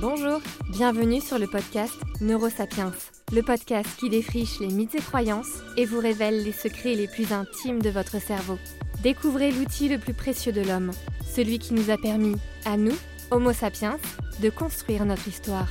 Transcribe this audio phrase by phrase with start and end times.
[0.00, 2.92] Bonjour, bienvenue sur le podcast Neurosapiens,
[3.32, 7.32] le podcast qui défriche les mythes et croyances et vous révèle les secrets les plus
[7.32, 8.58] intimes de votre cerveau.
[9.02, 10.92] Découvrez l'outil le plus précieux de l'homme,
[11.24, 12.94] celui qui nous a permis, à nous,
[13.32, 13.98] Homo sapiens,
[14.40, 15.68] de construire notre histoire.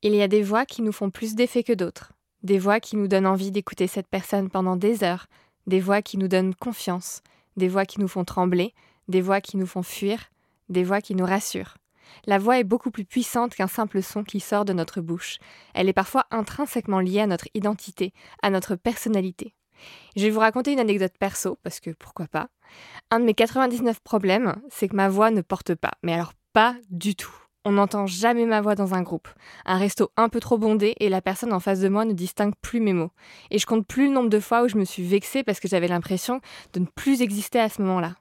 [0.00, 2.96] Il y a des voix qui nous font plus d'effet que d'autres, des voix qui
[2.96, 5.26] nous donnent envie d'écouter cette personne pendant des heures,
[5.66, 7.20] des voix qui nous donnent confiance,
[7.58, 8.72] des voix qui nous font trembler,
[9.08, 10.30] des voix qui nous font fuir,
[10.68, 11.76] des voix qui nous rassurent.
[12.26, 15.38] La voix est beaucoup plus puissante qu'un simple son qui sort de notre bouche.
[15.74, 18.12] Elle est parfois intrinsèquement liée à notre identité,
[18.42, 19.54] à notre personnalité.
[20.16, 22.48] Je vais vous raconter une anecdote perso, parce que pourquoi pas.
[23.10, 26.74] Un de mes 99 problèmes, c'est que ma voix ne porte pas, mais alors pas
[26.90, 27.34] du tout.
[27.64, 29.28] On n'entend jamais ma voix dans un groupe.
[29.66, 32.54] Un resto un peu trop bondé et la personne en face de moi ne distingue
[32.62, 33.10] plus mes mots.
[33.50, 35.68] Et je compte plus le nombre de fois où je me suis vexée parce que
[35.68, 36.40] j'avais l'impression
[36.72, 38.14] de ne plus exister à ce moment-là.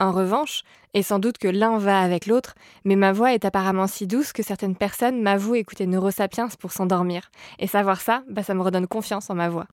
[0.00, 3.86] En revanche, et sans doute que l'un va avec l'autre, mais ma voix est apparemment
[3.86, 7.30] si douce que certaines personnes m'avouent écouter Neurosapiens pour s'endormir.
[7.60, 9.66] Et savoir ça, bah ça me redonne confiance en ma voix.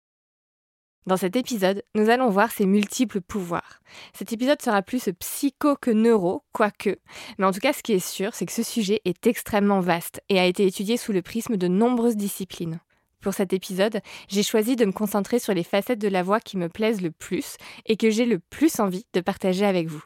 [1.08, 3.80] Dans cet épisode, nous allons voir ses multiples pouvoirs.
[4.14, 7.00] Cet épisode sera plus psycho que neuro, quoique,
[7.40, 10.22] mais en tout cas ce qui est sûr, c'est que ce sujet est extrêmement vaste
[10.30, 12.80] et a été étudié sous le prisme de nombreuses disciplines.
[13.20, 16.58] Pour cet épisode, j'ai choisi de me concentrer sur les facettes de la voix qui
[16.58, 20.04] me plaisent le plus et que j'ai le plus envie de partager avec vous.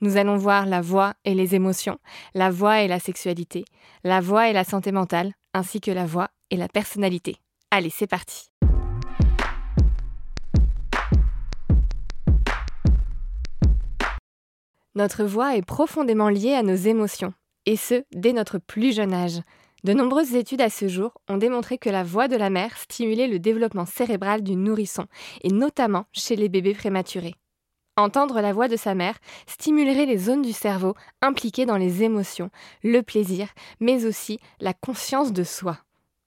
[0.00, 1.98] Nous allons voir la voix et les émotions,
[2.34, 3.64] la voix et la sexualité,
[4.04, 7.36] la voix et la santé mentale, ainsi que la voix et la personnalité.
[7.70, 8.50] Allez, c'est parti
[14.94, 17.32] Notre voix est profondément liée à nos émotions,
[17.66, 19.40] et ce, dès notre plus jeune âge.
[19.84, 23.28] De nombreuses études à ce jour ont démontré que la voix de la mère stimulait
[23.28, 25.06] le développement cérébral du nourrisson,
[25.44, 27.36] et notamment chez les bébés prématurés.
[27.98, 29.16] Entendre la voix de sa mère
[29.48, 32.48] stimulerait les zones du cerveau impliquées dans les émotions,
[32.84, 33.48] le plaisir,
[33.80, 35.78] mais aussi la conscience de soi.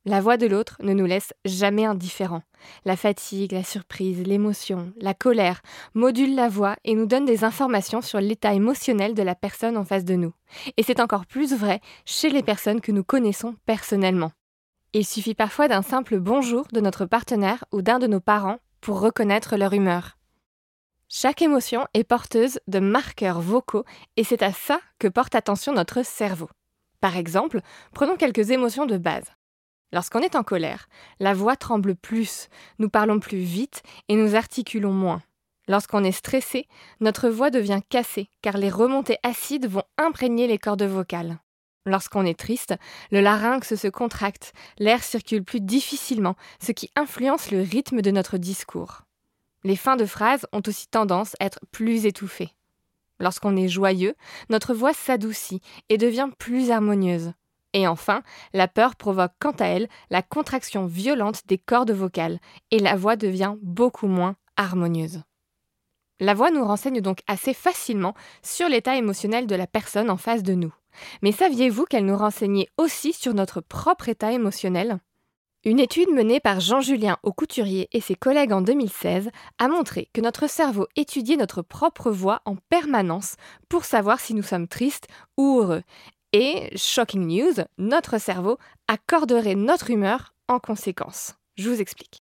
[0.03, 2.43] La voix de l'autre ne nous laisse jamais indifférents.
[2.83, 5.61] La fatigue, la surprise, l'émotion, la colère
[5.93, 9.85] modulent la voix et nous donnent des informations sur l'état émotionnel de la personne en
[9.85, 10.33] face de nous.
[10.75, 14.33] Et c'est encore plus vrai chez les personnes que nous connaissons personnellement.
[14.91, 18.99] Il suffit parfois d'un simple bonjour de notre partenaire ou d'un de nos parents pour
[18.99, 20.17] reconnaître leur humeur.
[21.13, 23.83] Chaque émotion est porteuse de marqueurs vocaux
[24.15, 26.49] et c'est à ça que porte attention notre cerveau.
[27.01, 27.59] Par exemple,
[27.93, 29.25] prenons quelques émotions de base.
[29.91, 30.87] Lorsqu'on est en colère,
[31.19, 32.47] la voix tremble plus,
[32.79, 35.21] nous parlons plus vite et nous articulons moins.
[35.67, 36.69] Lorsqu'on est stressé,
[37.01, 41.39] notre voix devient cassée car les remontées acides vont imprégner les cordes vocales.
[41.85, 42.73] Lorsqu'on est triste,
[43.11, 48.37] le larynx se contracte, l'air circule plus difficilement, ce qui influence le rythme de notre
[48.37, 49.01] discours.
[49.63, 52.55] Les fins de phrases ont aussi tendance à être plus étouffées.
[53.19, 54.15] Lorsqu'on est joyeux,
[54.49, 57.33] notre voix s'adoucit et devient plus harmonieuse.
[57.73, 58.23] Et enfin,
[58.53, 62.39] la peur provoque quant à elle la contraction violente des cordes vocales
[62.71, 65.21] et la voix devient beaucoup moins harmonieuse.
[66.19, 68.13] La voix nous renseigne donc assez facilement
[68.43, 70.73] sur l'état émotionnel de la personne en face de nous.
[71.21, 74.99] Mais saviez-vous qu'elle nous renseignait aussi sur notre propre état émotionnel?
[75.63, 79.29] Une étude menée par Jean-Julien Aucouturier et ses collègues en 2016
[79.59, 83.35] a montré que notre cerveau étudiait notre propre voix en permanence
[83.69, 85.07] pour savoir si nous sommes tristes
[85.37, 85.83] ou heureux,
[86.33, 88.57] et, shocking news, notre cerveau
[88.87, 91.35] accorderait notre humeur en conséquence.
[91.57, 92.23] Je vous explique.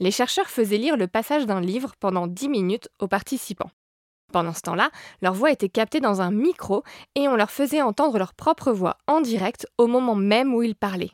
[0.00, 3.70] Les chercheurs faisaient lire le passage d'un livre pendant 10 minutes aux participants.
[4.32, 4.90] Pendant ce temps-là,
[5.22, 6.82] leur voix était captée dans un micro
[7.14, 10.74] et on leur faisait entendre leur propre voix en direct au moment même où ils
[10.74, 11.12] parlaient.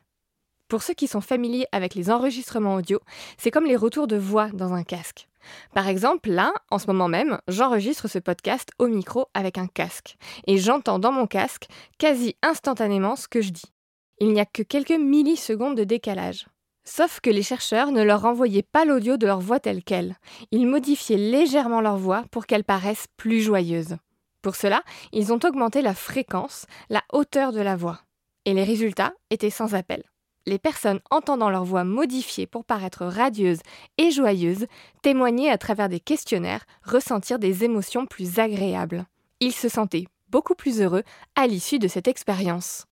[0.70, 3.00] Pour ceux qui sont familiers avec les enregistrements audio,
[3.38, 5.26] c'est comme les retours de voix dans un casque.
[5.74, 10.16] Par exemple, là, en ce moment même, j'enregistre ce podcast au micro avec un casque,
[10.46, 11.66] et j'entends dans mon casque
[11.98, 13.72] quasi instantanément ce que je dis.
[14.20, 16.46] Il n'y a que quelques millisecondes de décalage.
[16.84, 20.18] Sauf que les chercheurs ne leur renvoyaient pas l'audio de leur voix telle qu'elle.
[20.52, 23.96] Ils modifiaient légèrement leur voix pour qu'elle paraisse plus joyeuse.
[24.40, 28.02] Pour cela, ils ont augmenté la fréquence, la hauteur de la voix.
[28.44, 30.04] Et les résultats étaient sans appel
[30.46, 33.60] les personnes entendant leur voix modifiée pour paraître radieuse
[33.98, 34.66] et joyeuse
[35.02, 39.06] témoignaient à travers des questionnaires ressentir des émotions plus agréables.
[39.40, 41.02] Ils se sentaient beaucoup plus heureux
[41.34, 42.86] à l'issue de cette expérience.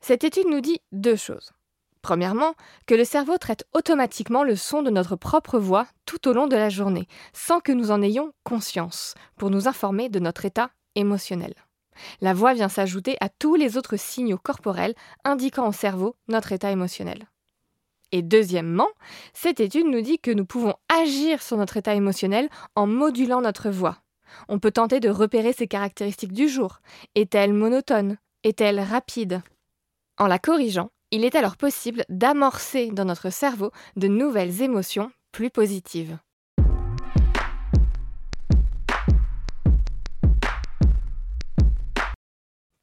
[0.00, 1.52] Cette étude nous dit deux choses.
[2.02, 2.54] Premièrement,
[2.86, 6.56] que le cerveau traite automatiquement le son de notre propre voix tout au long de
[6.56, 11.54] la journée, sans que nous en ayons conscience, pour nous informer de notre état émotionnel.
[12.20, 14.94] La voix vient s'ajouter à tous les autres signaux corporels
[15.24, 17.28] indiquant au cerveau notre état émotionnel.
[18.12, 18.88] Et deuxièmement,
[19.32, 23.70] cette étude nous dit que nous pouvons agir sur notre état émotionnel en modulant notre
[23.70, 23.98] voix.
[24.48, 26.80] On peut tenter de repérer ses caractéristiques du jour.
[27.14, 28.18] Est-elle monotone?
[28.44, 29.42] Est-elle rapide?
[30.18, 35.50] En la corrigeant, il est alors possible d'amorcer dans notre cerveau de nouvelles émotions plus
[35.50, 36.18] positives.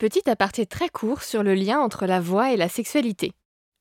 [0.02, 3.34] Petit aparté très court sur le lien entre la voix et la sexualité.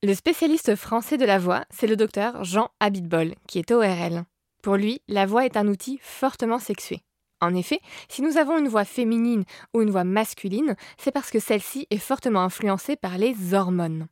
[0.03, 4.25] Le spécialiste français de la voix, c'est le docteur Jean Habitbol, qui est ORL.
[4.61, 7.01] Pour lui, la voix est un outil fortement sexué.
[7.41, 11.39] En effet, si nous avons une voix féminine ou une voix masculine, c'est parce que
[11.39, 14.07] celle-ci est fortement influencée par les hormones.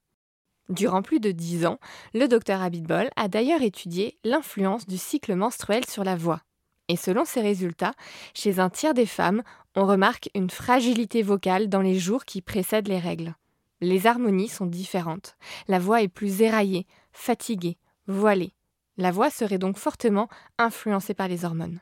[0.70, 1.78] Durant plus de dix ans,
[2.16, 6.42] le docteur Habitbol a d'ailleurs étudié l'influence du cycle menstruel sur la voix.
[6.90, 7.94] Et selon ses résultats,
[8.34, 9.44] chez un tiers des femmes,
[9.76, 13.36] on remarque une fragilité vocale dans les jours qui précèdent les règles.
[13.80, 15.38] Les harmonies sont différentes.
[15.68, 17.78] La voix est plus éraillée, fatiguée,
[18.08, 18.54] voilée.
[18.98, 20.28] La voix serait donc fortement
[20.58, 21.80] influencée par les hormones.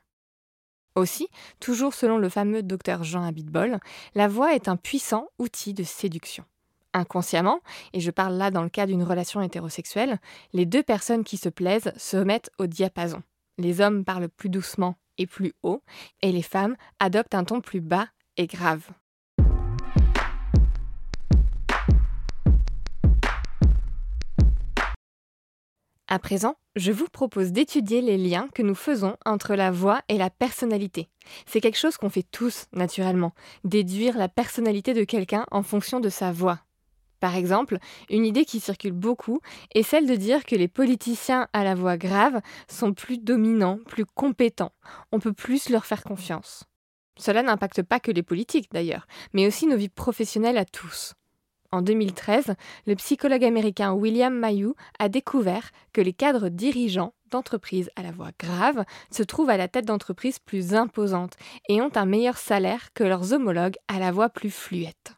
[0.96, 1.30] Aussi,
[1.60, 3.80] toujours selon le fameux docteur Jean Habitbol,
[4.14, 6.44] la voix est un puissant outil de séduction.
[6.94, 7.62] Inconsciemment,
[7.94, 10.20] et je parle là dans le cas d'une relation hétérosexuelle,
[10.54, 13.22] les deux personnes qui se plaisent se mettent au diapason.
[13.58, 15.82] Les hommes parlent plus doucement et plus haut,
[16.22, 18.08] et les femmes adoptent un ton plus bas
[18.38, 18.88] et grave.
[26.10, 30.18] À présent, je vous propose d'étudier les liens que nous faisons entre la voix et
[30.18, 31.10] la personnalité.
[31.46, 33.34] C'est quelque chose qu'on fait tous naturellement,
[33.66, 36.62] déduire la personnalité de quelqu'un en fonction de sa voix.
[37.20, 37.78] Par exemple,
[38.10, 39.40] une idée qui circule beaucoup
[39.74, 44.06] est celle de dire que les politiciens à la voix grave sont plus dominants, plus
[44.06, 44.74] compétents.
[45.12, 46.66] On peut plus leur faire confiance.
[47.18, 51.16] Cela n'impacte pas que les politiques d'ailleurs, mais aussi nos vies professionnelles à tous.
[51.72, 52.56] En 2013,
[52.86, 58.32] le psychologue américain William Mayou a découvert que les cadres dirigeants d'entreprises à la voix
[58.40, 61.36] grave se trouvent à la tête d'entreprises plus imposantes
[61.68, 65.18] et ont un meilleur salaire que leurs homologues à la voix plus fluette.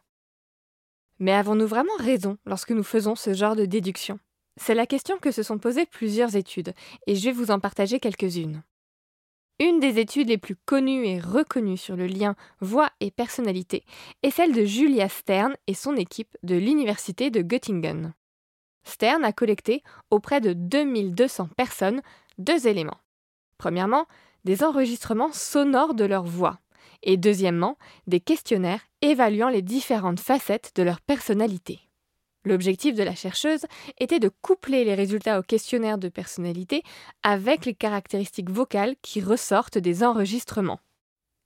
[1.20, 4.18] Mais avons-nous vraiment raison lorsque nous faisons ce genre de déduction?
[4.56, 6.72] C'est la question que se sont posées plusieurs études,
[7.06, 8.62] et je vais vous en partager quelques-unes.
[9.58, 13.84] Une des études les plus connues et reconnues sur le lien voix et personnalité
[14.22, 18.14] est celle de Julia Stern et son équipe de l'Université de Göttingen.
[18.84, 22.00] Stern a collecté auprès de 2200 personnes
[22.38, 23.00] deux éléments.
[23.58, 24.06] Premièrement,
[24.44, 26.58] des enregistrements sonores de leur voix,
[27.02, 27.76] et deuxièmement,
[28.06, 31.80] des questionnaires évaluant les différentes facettes de leur personnalité.
[32.44, 33.66] L'objectif de la chercheuse
[33.98, 36.82] était de coupler les résultats au questionnaire de personnalité
[37.22, 40.80] avec les caractéristiques vocales qui ressortent des enregistrements.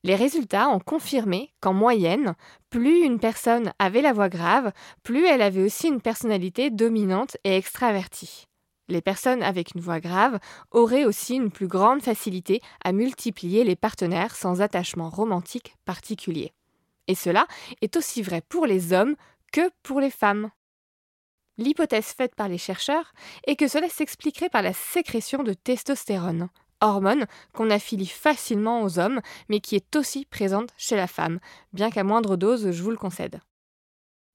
[0.04, 2.34] Les résultats ont confirmé qu'en moyenne,
[2.70, 4.70] plus une personne avait la voix grave,
[5.02, 8.46] plus elle avait aussi une personnalité dominante et extravertie.
[8.88, 10.38] Les personnes avec une voix grave
[10.70, 16.52] auraient aussi une plus grande facilité à multiplier les partenaires sans attachement romantique particulier.
[17.08, 17.46] Et cela
[17.80, 19.16] est aussi vrai pour les hommes
[19.52, 20.50] que pour les femmes.
[21.56, 23.12] L'hypothèse faite par les chercheurs
[23.46, 26.48] est que cela s'expliquerait par la sécrétion de testostérone,
[26.80, 31.38] hormone qu'on affilie facilement aux hommes, mais qui est aussi présente chez la femme,
[31.72, 33.40] bien qu'à moindre dose, je vous le concède.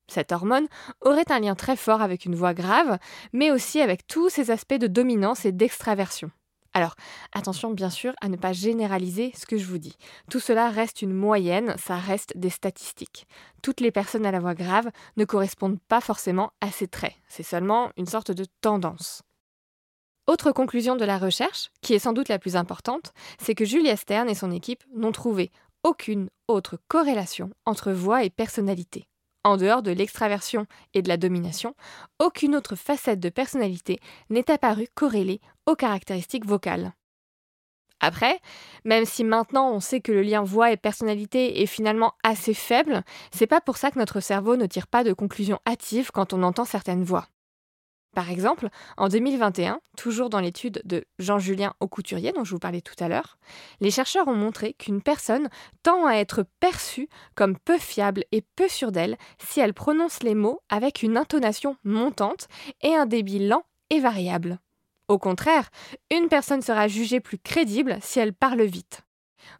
[0.09, 0.67] Cette hormone
[1.01, 2.97] aurait un lien très fort avec une voix grave,
[3.31, 6.31] mais aussi avec tous ces aspects de dominance et d'extraversion.
[6.74, 6.95] Alors,
[7.34, 9.98] attention bien sûr à ne pas généraliser ce que je vous dis.
[10.29, 13.27] Tout cela reste une moyenne, ça reste des statistiques.
[13.63, 17.43] Toutes les personnes à la voix grave ne correspondent pas forcément à ces traits, c'est
[17.43, 19.24] seulement une sorte de tendance.
[20.27, 23.98] Autre conclusion de la recherche, qui est sans doute la plus importante, c'est que Julia
[23.98, 25.51] Stern et son équipe n'ont trouvé
[25.84, 29.09] aucune autre corrélation entre voix et personnalité.
[29.43, 31.74] En dehors de l'extraversion et de la domination,
[32.19, 36.93] aucune autre facette de personnalité n'est apparue corrélée aux caractéristiques vocales.
[38.01, 38.39] Après,
[38.86, 43.03] même si maintenant on sait que le lien voix et personnalité est finalement assez faible,
[43.34, 46.43] c'est pas pour ça que notre cerveau ne tire pas de conclusions hâtives quand on
[46.43, 47.27] entend certaines voix.
[48.16, 52.96] Par exemple, en 2021, toujours dans l'étude de Jean-Julien Aucouturier dont je vous parlais tout
[53.00, 53.38] à l'heure,
[53.82, 55.48] les chercheurs ont montré qu'une personne
[55.84, 60.36] tend à être perçue comme peu fiable et peu sûre d'elle si elle prononce les
[60.36, 62.48] mots avec une intonation montante
[62.82, 64.60] et un débit lent et variable.
[65.08, 65.70] Au contraire,
[66.12, 69.01] une personne sera jugée plus crédible si elle parle vite.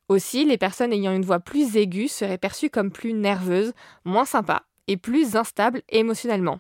[0.08, 3.74] Aussi, les personnes ayant une voix plus aiguë seraient perçues comme plus nerveuses,
[4.06, 6.60] moins sympas et plus instables émotionnellement.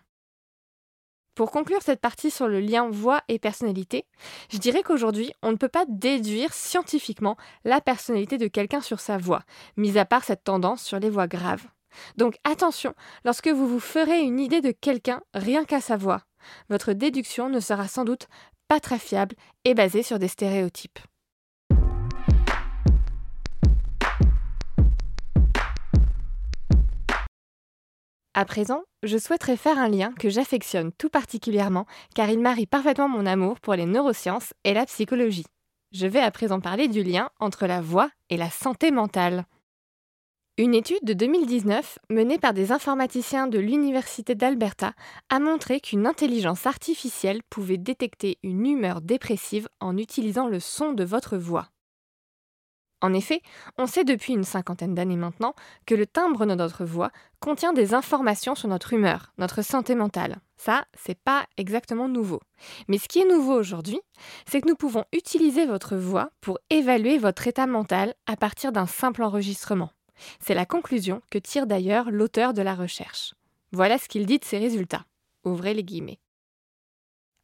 [1.39, 4.05] Pour conclure cette partie sur le lien voix et personnalité,
[4.51, 9.17] je dirais qu'aujourd'hui, on ne peut pas déduire scientifiquement la personnalité de quelqu'un sur sa
[9.17, 9.43] voix,
[9.77, 11.65] mis à part cette tendance sur les voix graves.
[12.17, 12.93] Donc attention,
[13.23, 16.23] lorsque vous vous ferez une idée de quelqu'un rien qu'à sa voix,
[16.67, 18.27] votre déduction ne sera sans doute
[18.67, 20.99] pas très fiable et basée sur des stéréotypes.
[28.35, 33.09] À présent, je souhaiterais faire un lien que j'affectionne tout particulièrement car il marie parfaitement
[33.09, 35.45] mon amour pour les neurosciences et la psychologie.
[35.91, 39.45] Je vais à présent parler du lien entre la voix et la santé mentale.
[40.59, 44.93] Une étude de 2019 menée par des informaticiens de l'Université d'Alberta
[45.29, 51.03] a montré qu'une intelligence artificielle pouvait détecter une humeur dépressive en utilisant le son de
[51.03, 51.69] votre voix.
[53.01, 53.41] En effet,
[53.77, 57.93] on sait depuis une cinquantaine d'années maintenant que le timbre de notre voix contient des
[57.93, 60.39] informations sur notre humeur, notre santé mentale.
[60.57, 62.41] Ça, c'est pas exactement nouveau.
[62.89, 64.01] Mais ce qui est nouveau aujourd'hui,
[64.45, 68.87] c'est que nous pouvons utiliser votre voix pour évaluer votre état mental à partir d'un
[68.87, 69.91] simple enregistrement.
[70.41, 73.33] C'est la conclusion que tire d'ailleurs l'auteur de la recherche.
[73.71, 75.05] Voilà ce qu'il dit de ses résultats.
[75.45, 76.19] Ouvrez les guillemets.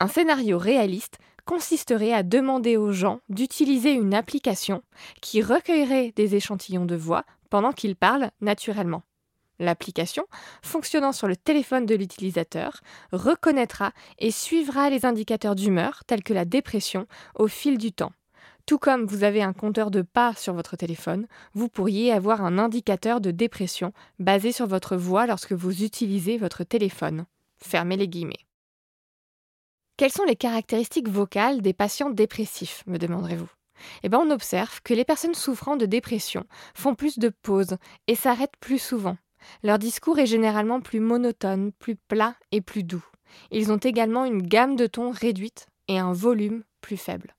[0.01, 4.83] Un scénario réaliste consisterait à demander aux gens d'utiliser une application
[5.21, 9.03] qui recueillerait des échantillons de voix pendant qu'ils parlent naturellement.
[9.59, 10.25] L'application,
[10.61, 12.81] fonctionnant sur le téléphone de l'utilisateur,
[13.13, 18.11] reconnaîtra et suivra les indicateurs d'humeur tels que la dépression au fil du temps.
[18.65, 22.57] Tout comme vous avez un compteur de pas sur votre téléphone, vous pourriez avoir un
[22.57, 27.25] indicateur de dépression basé sur votre voix lorsque vous utilisez votre téléphone.
[27.57, 28.44] Fermez les guillemets.
[29.97, 33.47] Quelles sont les caractéristiques vocales des patients dépressifs, me demanderez-vous?
[34.03, 38.15] Eh bien, on observe que les personnes souffrant de dépression font plus de pauses et
[38.15, 39.15] s'arrêtent plus souvent.
[39.63, 43.05] Leur discours est généralement plus monotone, plus plat et plus doux.
[43.51, 47.33] Ils ont également une gamme de tons réduite et un volume plus faible.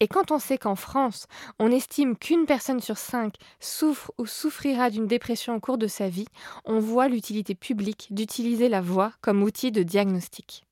[0.00, 1.26] Et quand on sait qu'en France,
[1.60, 6.08] on estime qu'une personne sur cinq souffre ou souffrira d'une dépression au cours de sa
[6.08, 6.28] vie,
[6.64, 10.64] on voit l'utilité publique d'utiliser la voix comme outil de diagnostic.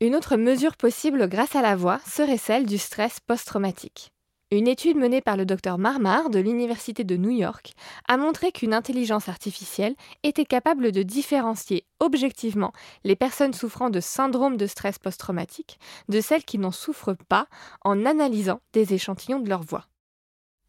[0.00, 4.12] Une autre mesure possible grâce à la voix serait celle du stress post-traumatique.
[4.52, 7.72] Une étude menée par le docteur Marmar de l'Université de New York
[8.06, 14.56] a montré qu'une intelligence artificielle était capable de différencier objectivement les personnes souffrant de syndrome
[14.56, 17.48] de stress post-traumatique de celles qui n'en souffrent pas
[17.82, 19.88] en analysant des échantillons de leur voix.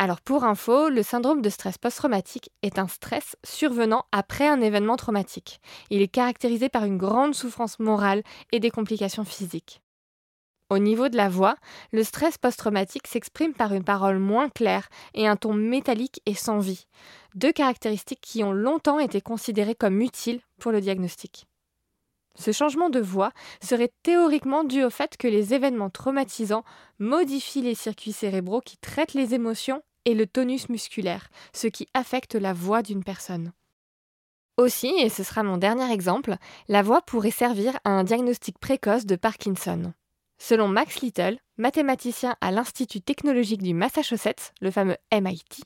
[0.02, 4.96] Alors pour info, le syndrome de stress post-traumatique est un stress survenant après un événement
[4.96, 5.60] traumatique.
[5.90, 9.82] Il est caractérisé par une grande souffrance morale et des complications physiques.
[10.70, 11.56] Au niveau de la voix,
[11.92, 16.60] le stress post-traumatique s'exprime par une parole moins claire et un ton métallique et sans
[16.60, 16.88] vie,
[17.36, 21.46] deux caractéristiques qui ont longtemps été considérées comme utiles pour le diagnostic.
[22.36, 26.64] Ce changement de voix serait théoriquement dû au fait que les événements traumatisants
[27.00, 32.34] modifient les circuits cérébraux qui traitent les émotions et le tonus musculaire, ce qui affecte
[32.34, 33.52] la voix d'une personne.
[34.58, 36.36] Aussi, et ce sera mon dernier exemple,
[36.68, 39.94] la voix pourrait servir à un diagnostic précoce de Parkinson.
[40.40, 45.62] Selon Max Little, mathématicien à l'Institut technologique du Massachusetts, le fameux MIT,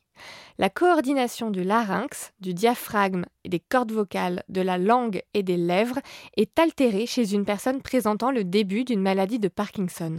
[0.57, 5.57] la coordination du larynx, du diaphragme et des cordes vocales, de la langue et des
[5.57, 6.00] lèvres
[6.35, 10.17] est altérée chez une personne présentant le début d'une maladie de Parkinson.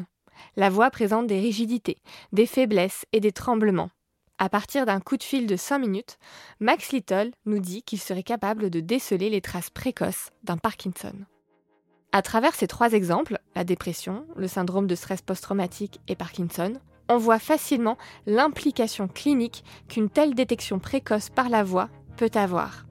[0.57, 1.99] La voix présente des rigidités,
[2.33, 3.91] des faiblesses et des tremblements.
[4.45, 6.19] À partir d'un coup de fil de 5 minutes,
[6.61, 11.15] Max Little nous dit qu'il serait capable de déceler les traces précoces d'un Parkinson.
[12.13, 16.75] À travers ces trois exemples, la dépression, le syndrome de stress post-traumatique et Parkinson,
[17.09, 17.97] on voit facilement
[18.27, 22.85] l'implication clinique qu'une telle détection précoce par la voix peut avoir.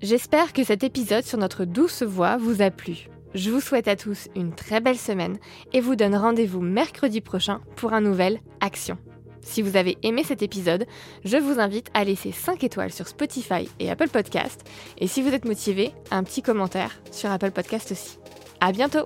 [0.00, 3.08] J'espère que cet épisode sur notre douce voix vous a plu.
[3.34, 5.38] Je vous souhaite à tous une très belle semaine
[5.72, 8.98] et vous donne rendez-vous mercredi prochain pour un nouvel Action.
[9.40, 10.86] Si vous avez aimé cet épisode,
[11.24, 14.62] je vous invite à laisser 5 étoiles sur Spotify et Apple Podcast.
[14.98, 18.18] Et si vous êtes motivé, un petit commentaire sur Apple Podcast aussi.
[18.60, 19.04] À bientôt!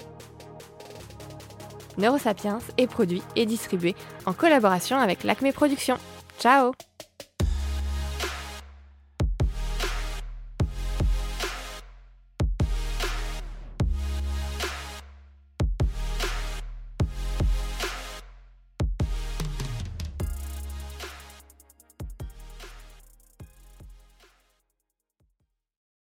[1.96, 3.94] Neurosapiens est produit et distribué
[4.26, 5.98] en collaboration avec l'Acme Productions.
[6.38, 6.72] Ciao